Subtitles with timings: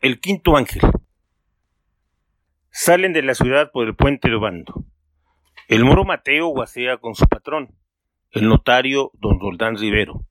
[0.00, 0.80] El quinto ángel.
[2.70, 4.84] Salen de la ciudad por el puente de Obando.
[5.66, 7.74] El moro Mateo guasea con su patrón,
[8.30, 10.24] el notario don Roldán Rivero.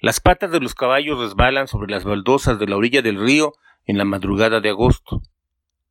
[0.00, 3.52] Las patas de los caballos resbalan sobre las baldosas de la orilla del río
[3.84, 5.20] en la madrugada de agosto.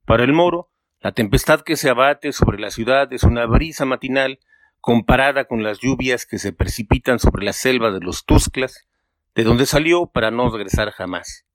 [0.06, 4.40] Para el moro, la tempestad que se abate sobre la ciudad es una brisa matinal
[4.82, 8.88] comparada con las lluvias que se precipitan sobre la selva de los Tusclas,
[9.36, 11.46] de donde salió para no regresar jamás.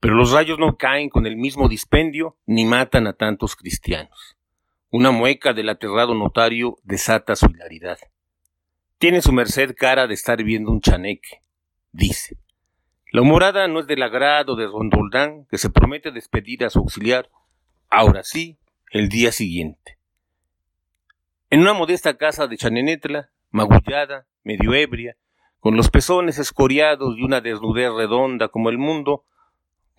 [0.00, 4.36] Pero los rayos no caen con el mismo dispendio ni matan a tantos cristianos.
[4.90, 7.98] Una mueca del aterrado notario desata su hilaridad.
[8.98, 11.42] Tiene su merced cara de estar viendo un chaneque,
[11.92, 12.38] dice.
[13.12, 17.28] La humorada no es del agrado de Rondoldán, que se promete despedir a su auxiliar,
[17.88, 18.58] ahora sí,
[18.90, 19.98] el día siguiente.
[21.50, 25.16] En una modesta casa de Chanenetla, magullada, medio ebria,
[25.58, 29.24] con los pezones escoriados y una desnudez redonda como el mundo,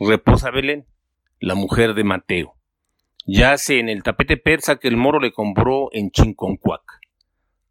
[0.10, 0.86] reposa Belén,
[1.40, 2.55] la mujer de Mateo.
[3.26, 6.82] Yace en el tapete persa que el moro le compró en Chinconcuac.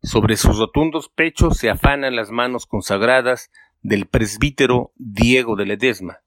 [0.03, 3.51] Sobre sus rotundos pechos se afanan las manos consagradas
[3.83, 6.21] del presbítero Diego de Ledesma.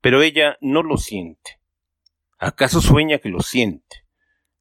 [0.00, 1.58] Pero ella no lo siente.
[2.38, 4.04] ¿Acaso sueña que lo siente?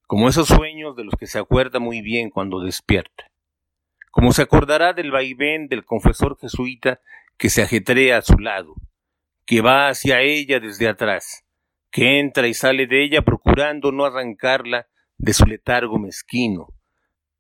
[0.07, 3.31] Como esos sueños de los que se acuerda muy bien cuando despierta.
[4.11, 6.99] Como se acordará del vaivén del confesor jesuita
[7.38, 8.75] que se ajetrea a su lado,
[9.45, 11.45] que va hacia ella desde atrás,
[11.91, 16.67] que entra y sale de ella procurando no arrancarla de su letargo mezquino,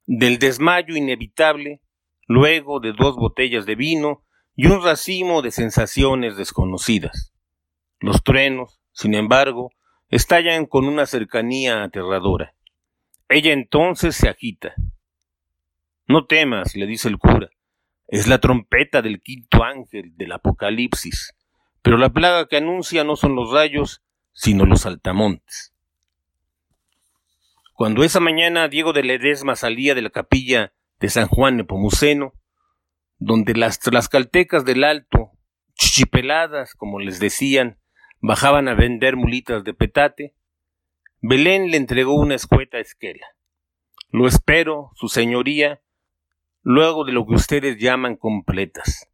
[0.05, 1.81] del desmayo inevitable,
[2.27, 4.23] luego de dos botellas de vino
[4.55, 7.33] y un racimo de sensaciones desconocidas.
[7.99, 9.71] Los truenos, sin embargo,
[10.09, 12.53] estallan con una cercanía aterradora.
[13.29, 14.75] Ella entonces se agita.
[16.07, 17.49] No temas, le dice el cura,
[18.07, 21.33] es la trompeta del quinto ángel del Apocalipsis,
[21.83, 25.75] pero la plaga que anuncia no son los rayos, sino los altamontes.
[27.73, 32.33] Cuando esa mañana Diego de Ledesma salía de la capilla de San Juan Nepomuceno,
[33.17, 35.31] donde las tlascaltecas del alto,
[35.75, 37.77] chichipeladas, como les decían,
[38.21, 40.33] bajaban a vender mulitas de petate,
[41.19, 43.27] Belén le entregó una escueta esquela.
[44.09, 45.81] Lo espero, su señoría,
[46.61, 49.09] luego de lo que ustedes llaman completas.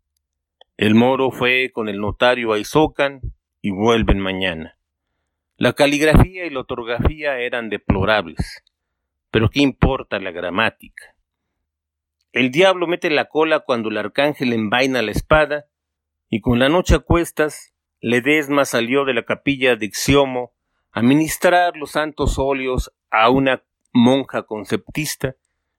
[0.80, 3.20] El moro fue con el notario a Izocan
[3.62, 4.78] y vuelven mañana.
[5.58, 8.64] La caligrafía y la ortografía eran deplorables,
[9.30, 11.18] pero ¿qué importa la gramática?
[12.32, 15.66] El diablo mete la cola cuando el arcángel envaina la espada,
[16.30, 20.54] y con la noche a cuestas, Ledesma salió de la capilla de Ixiomo
[20.92, 25.36] a ministrar los santos óleos a una monja conceptista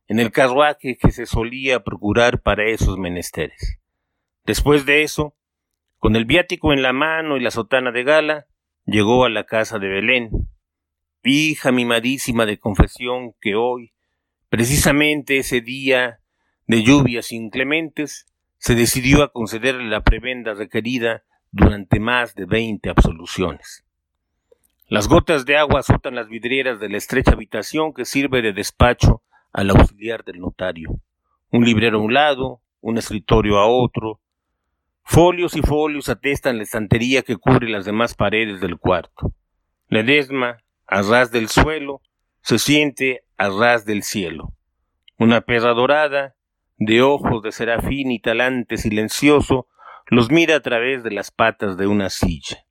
[0.09, 3.81] en el carruaje que se solía procurar para esos menesteres.
[4.45, 5.35] Después de eso,
[5.99, 8.47] con el viático en la mano y la sotana de gala,
[8.85, 10.31] llegó a la casa de Belén,
[11.23, 13.93] hija mimadísima de confesión que hoy,
[14.49, 16.21] precisamente ese día
[16.67, 18.27] de lluvias inclementes,
[18.59, 23.85] se decidió a concederle la prebenda requerida durante más de veinte absoluciones.
[24.89, 29.23] Las gotas de agua azotan las vidrieras de la estrecha habitación que sirve de despacho
[29.53, 30.91] al auxiliar del notario.
[31.51, 34.21] Un librero a un lado, un escritorio a otro,
[35.13, 39.33] Folios y folios atestan la estantería que cubre las demás paredes del cuarto.
[39.89, 42.01] Ledesma, a ras del suelo,
[42.43, 44.53] se siente a ras del cielo.
[45.19, 46.37] Una perra dorada,
[46.77, 49.67] de ojos de serafín y talante silencioso,
[50.07, 52.65] los mira a través de las patas de una silla.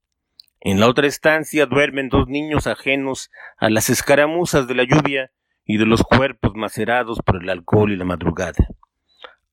[0.61, 5.33] En la otra estancia duermen dos niños ajenos a las escaramuzas de la lluvia
[5.65, 8.65] y de los cuerpos macerados por el alcohol y la madrugada.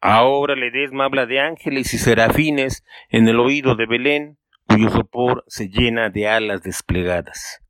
[0.08, 5.68] Ahora Ledesma habla de ángeles y serafines en el oído de Belén, cuyo sopor se
[5.68, 7.60] llena de alas desplegadas.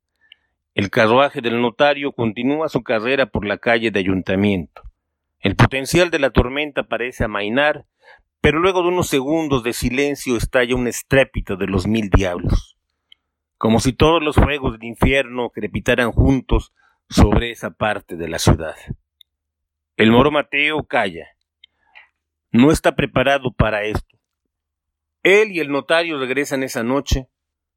[0.75, 4.83] El carruaje del notario continúa su carrera por la calle de ayuntamiento.
[5.39, 7.87] El potencial de la tormenta parece amainar,
[8.39, 12.77] pero luego de unos segundos de silencio estalla un estrépito de los mil diablos,
[13.57, 16.71] como si todos los fuegos del infierno crepitaran juntos
[17.09, 18.75] sobre esa parte de la ciudad.
[19.95, 21.29] El moro Mateo calla
[22.51, 24.17] no está preparado para esto.
[25.23, 27.27] Él y el notario regresan esa noche,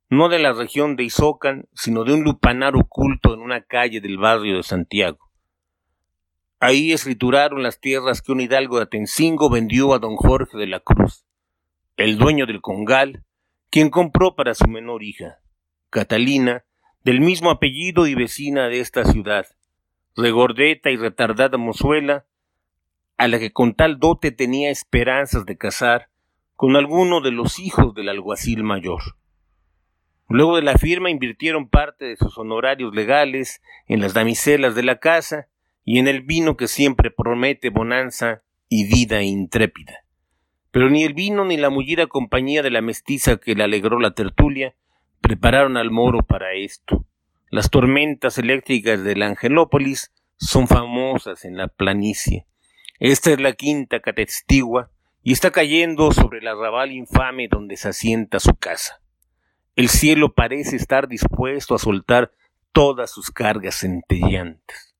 [0.08, 4.18] no de la región de Izocan, sino de un lupanar oculto en una calle del
[4.18, 5.30] barrio de Santiago.
[6.58, 10.80] Ahí escrituraron las tierras que un hidalgo de Atencingo vendió a don Jorge de la
[10.80, 11.24] Cruz,
[11.96, 13.24] el dueño del Congal,
[13.70, 15.38] quien compró para su menor hija,
[15.90, 16.64] Catalina,
[17.02, 19.46] del mismo apellido y vecina de esta ciudad,
[20.16, 22.26] regordeta y retardada mozuela,
[23.20, 26.08] a la que con tal dote tenía esperanzas de casar
[26.56, 29.02] con alguno de los hijos del alguacil mayor.
[30.26, 35.00] Luego de la firma invirtieron parte de sus honorarios legales en las damiselas de la
[35.00, 35.48] casa
[35.84, 40.06] y en el vino que siempre promete bonanza y vida intrépida.
[40.70, 44.14] Pero ni el vino ni la mullida compañía de la mestiza que le alegró la
[44.14, 44.74] tertulia
[45.20, 47.04] prepararon al moro para esto.
[47.50, 52.46] Las tormentas eléctricas de la Angelópolis son famosas en la planicie.
[53.00, 54.26] Esta es la quinta que
[55.22, 59.00] y está cayendo sobre el arrabal infame donde se asienta su casa.
[59.74, 62.30] El cielo parece estar dispuesto a soltar
[62.72, 64.94] todas sus cargas centelleantes.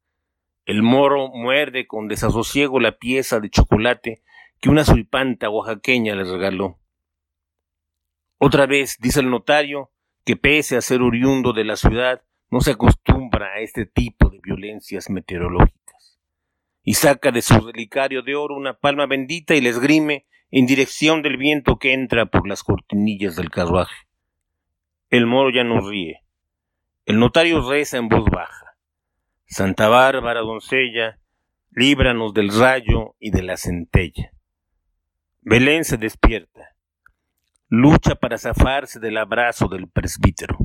[0.65, 4.23] El moro muerde con desasosiego la pieza de chocolate
[4.61, 6.79] que una sulpanta oaxaqueña le regaló.
[8.39, 9.91] Otra vez, dice el notario,
[10.25, 14.41] que pese a ser oriundo de la ciudad, no se acostumbra a este tipo de
[14.43, 15.80] violencias meteorológicas.
[16.83, 21.23] Y saca de su relicario de oro una palma bendita y le esgrime en dirección
[21.23, 24.07] del viento que entra por las cortinillas del carruaje.
[25.11, 26.25] El moro ya no ríe.
[27.07, 28.77] El notario reza en voz baja.
[29.47, 31.19] Santa Bárbara, doncella,
[31.71, 34.33] líbranos del rayo y de la centella.
[35.41, 36.77] Belén se despierta.
[37.69, 40.59] Lucha para zafarse del abrazo del presbítero.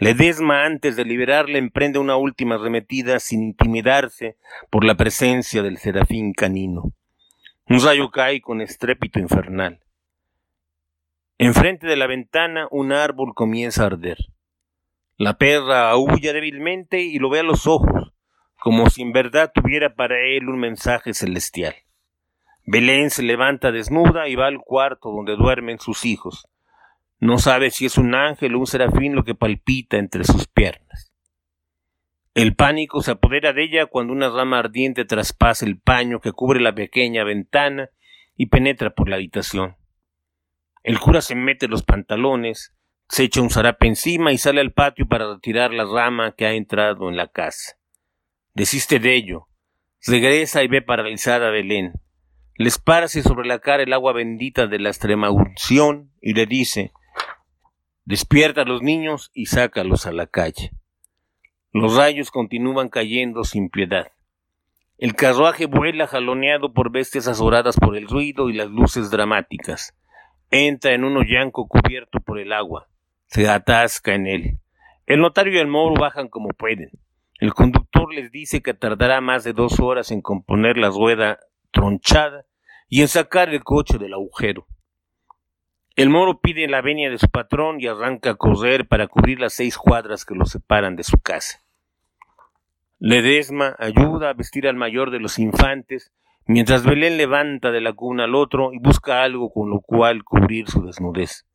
[0.00, 4.36] Ledesma, antes de liberarle, emprende una última arremetida sin intimidarse
[4.70, 6.92] por la presencia del serafín canino.
[7.68, 9.80] Un rayo cae con estrépito infernal.
[11.36, 14.18] Enfrente de la ventana un árbol comienza a arder.
[15.16, 18.12] La perra aúlla débilmente y lo ve a los ojos,
[18.60, 21.74] como si en verdad tuviera para él un mensaje celestial.
[22.64, 26.48] Belén se levanta desnuda y va al cuarto donde duermen sus hijos.
[27.20, 31.12] No sabe si es un ángel o un serafín lo que palpita entre sus piernas.
[32.34, 36.60] El pánico se apodera de ella cuando una rama ardiente traspasa el paño que cubre
[36.60, 37.90] la pequeña ventana
[38.36, 39.76] y penetra por la habitación.
[40.84, 42.74] El cura se mete los pantalones,
[43.08, 46.52] se echa un zarape encima y sale al patio para retirar la rama que ha
[46.52, 47.78] entrado en la casa.
[48.54, 49.48] Desiste de ello.
[50.06, 51.94] Regresa y ve paralizada a Belén
[52.58, 56.92] le esparce sobre la cara el agua bendita de la extrema unción y le dice,
[58.08, 60.72] despierta a los niños y sácalos a la calle.
[61.72, 64.12] Los rayos continúan cayendo sin piedad.
[64.96, 69.94] El carruaje vuela jaloneado por bestias azoradas por el ruido y las luces dramáticas.
[70.50, 72.88] Entra en un hoyanco cubierto por el agua.
[73.26, 74.58] Se atasca en él.
[75.04, 76.88] El notario y el moro bajan como pueden.
[77.38, 81.40] El conductor les dice que tardará más de dos horas en componer la rueda
[81.72, 82.46] tronchada
[82.88, 84.66] y en sacar el coche del agujero.
[85.98, 89.54] El moro pide la venia de su patrón y arranca a correr para cubrir las
[89.54, 91.60] seis cuadras que lo separan de su casa.
[93.00, 96.12] Ledesma ayuda a vestir al mayor de los infantes,
[96.46, 100.68] mientras Belén levanta de la cuna al otro y busca algo con lo cual cubrir
[100.68, 101.48] su desnudez.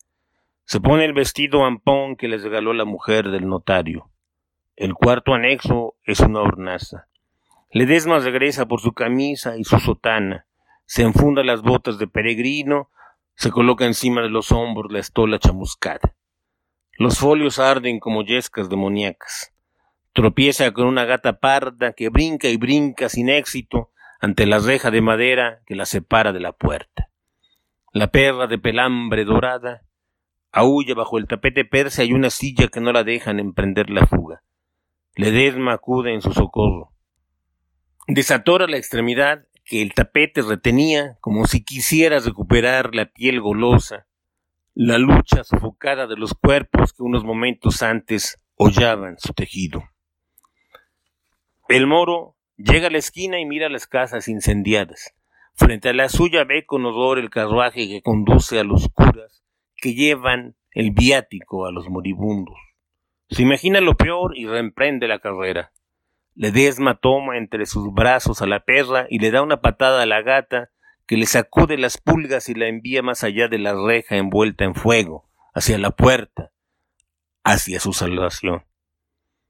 [0.65, 4.09] Se pone el vestido ampón que les regaló la mujer del notario.
[4.75, 7.07] El cuarto anexo es una hornaza.
[7.71, 10.47] Ledesma regresa por su camisa y su sotana
[10.85, 12.89] se enfunda las botas de peregrino,
[13.35, 16.15] se coloca encima de los hombros la estola chamuscada.
[16.97, 19.53] Los folios arden como yescas demoníacas.
[20.13, 23.91] Tropieza con una gata parda que brinca y brinca sin éxito
[24.21, 27.09] ante la reja de madera que la separa de la puerta.
[27.91, 29.83] La perra de pelambre dorada
[30.51, 34.44] aúlla bajo el tapete persa y una silla que no la dejan emprender la fuga.
[35.15, 36.93] Ledesma acude en su socorro.
[38.07, 44.08] Desatora la extremidad que el tapete retenía como si quisiera recuperar la piel golosa,
[44.74, 49.84] la lucha sofocada de los cuerpos que unos momentos antes hollaban su tejido.
[51.70, 55.13] El moro llega a la esquina y mira las casas incendiadas.
[55.55, 59.43] Frente a la suya ve con horror el carruaje que conduce a los curas
[59.75, 62.55] que llevan el viático a los moribundos.
[63.29, 65.72] Se imagina lo peor y reemprende la carrera.
[66.35, 70.21] Ledesma toma entre sus brazos a la perra y le da una patada a la
[70.21, 70.71] gata
[71.05, 74.73] que le sacude las pulgas y la envía más allá de la reja envuelta en
[74.73, 76.51] fuego, hacia la puerta,
[77.43, 78.63] hacia su salvación.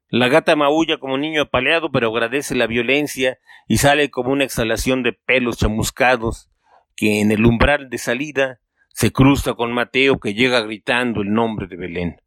[0.10, 5.04] La gata maulla como niño apaleado, pero agradece la violencia y sale como una exhalación
[5.04, 6.50] de pelos chamuscados
[6.96, 8.60] que en el umbral de salida
[8.90, 12.22] se cruza con Mateo que llega gritando el nombre de Belén.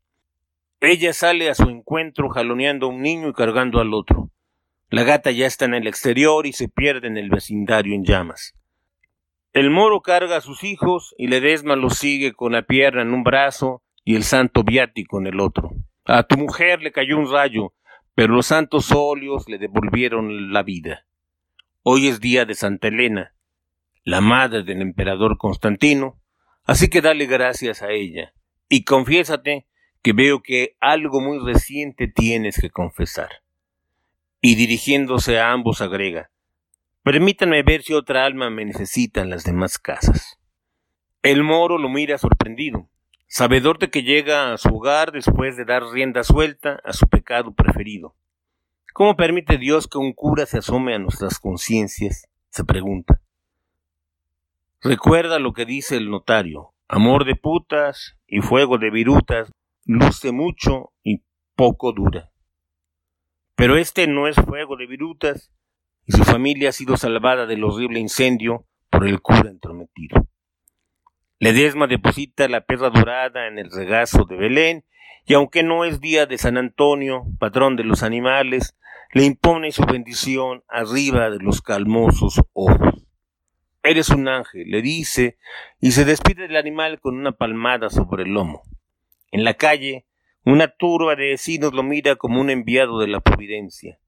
[0.81, 4.31] Ella sale a su encuentro jaloneando a un niño y cargando al otro.
[4.89, 8.55] La gata ya está en el exterior y se pierde en el vecindario en llamas.
[9.53, 13.25] El moro carga a sus hijos y Ledesma los sigue con la pierna en un
[13.25, 15.73] brazo y el santo viático en el otro.
[16.05, 17.75] A tu mujer le cayó un rayo,
[18.15, 21.05] pero los santos óleos le devolvieron la vida.
[21.83, 23.35] Hoy es día de Santa Elena,
[24.05, 26.21] la madre del emperador Constantino,
[26.65, 28.35] así que dale gracias a ella
[28.69, 29.67] y confiésate
[30.03, 33.46] que veo que algo muy reciente tienes que confesar.
[34.49, 36.31] Y dirigiéndose a ambos agrega,
[37.03, 40.39] permítanme ver si otra alma me necesita en las demás casas.
[41.21, 42.89] El moro lo mira sorprendido,
[43.27, 47.55] sabedor de que llega a su hogar después de dar rienda suelta a su pecado
[47.55, 48.15] preferido.
[48.93, 52.29] ¿Cómo permite Dios que un cura se asome a nuestras conciencias?
[52.51, 53.21] se pregunta.
[54.81, 59.51] Recuerda lo que dice el notario, amor de putas y fuego de virutas
[59.87, 61.25] luce mucho y
[61.57, 62.31] poco dura.
[63.57, 65.51] Pero este no es fuego de virutas
[66.05, 70.27] y su familia ha sido salvada del horrible incendio por el cura entrometido.
[71.39, 74.85] Ledesma deposita la perra dorada en el regazo de Belén
[75.27, 78.77] y aunque no es día de San Antonio, patrón de los animales,
[79.13, 83.07] le impone su bendición arriba de los calmosos ojos.
[83.83, 85.39] Eres un ángel, le dice,
[85.81, 88.63] y se despide del animal con una palmada sobre el lomo.
[89.31, 90.06] En la calle,
[90.47, 93.99] una turba de vecinos lo mira como un enviado de la providencia.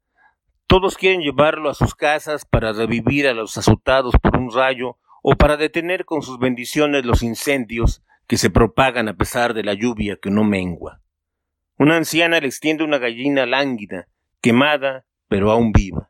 [0.68, 5.35] Todos quieren llevarlo a sus casas para revivir a los azotados por un rayo o
[5.35, 10.16] para detener con sus bendiciones los incendios que se propagan a pesar de la lluvia
[10.23, 11.00] que no mengua.
[11.76, 14.07] Una anciana le extiende una gallina lánguida,
[14.40, 16.09] quemada, pero aún viva.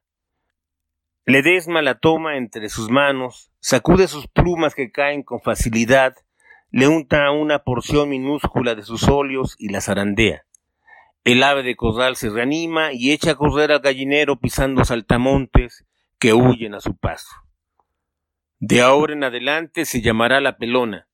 [1.24, 6.16] Ledesma la toma entre sus manos, sacude sus plumas que caen con facilidad
[6.70, 10.44] le unta una porción minúscula de sus óleos y la zarandea.
[11.24, 15.84] El ave de corral se reanima y echa a correr al gallinero pisando saltamontes
[16.18, 17.28] que huyen a su paso.
[18.60, 21.08] De ahora en adelante se llamará la pelona,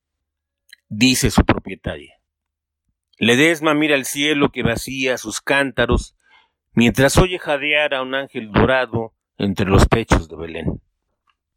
[0.89, 2.15] dice su propietaria.
[3.17, 6.17] Ledesma mira el cielo que vacía sus cántaros
[6.73, 10.81] mientras oye jadear a un ángel dorado entre los pechos de Belén.